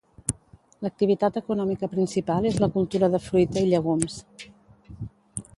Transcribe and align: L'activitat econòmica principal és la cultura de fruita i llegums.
L'activitat 0.85 1.37
econòmica 1.41 1.91
principal 1.93 2.49
és 2.53 2.59
la 2.65 2.71
cultura 2.79 3.13
de 3.17 3.23
fruita 3.29 3.67
i 3.67 3.71
llegums. 3.75 4.21